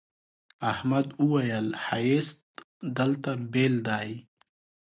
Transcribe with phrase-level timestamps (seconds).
[0.71, 2.39] احمد وويل: ښایست
[2.97, 4.09] دلته بېل دی.